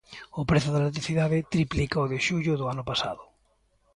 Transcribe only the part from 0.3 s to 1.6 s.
O prezo da electricidade